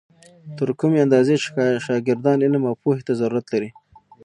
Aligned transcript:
تر 0.57 0.69
کومې 0.79 0.99
اندازې 1.05 1.35
چې 1.43 1.63
شاګردان 1.85 2.37
علم 2.45 2.63
او 2.69 2.75
پوهې 2.81 3.01
ته 3.07 3.13
ضرورت 3.21 3.45
لري. 3.53 3.69